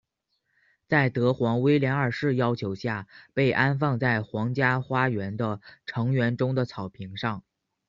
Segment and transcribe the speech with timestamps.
[0.87, 3.05] 在德皇威廉二世要求下
[3.35, 7.43] 被安放在皇家花园的橙园中的草坪上。